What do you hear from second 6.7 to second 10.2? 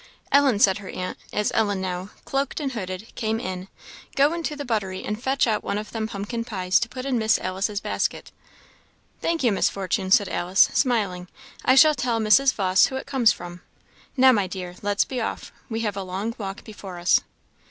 to put in Miss Alice's basket." "Thank you, Miss Fortune,"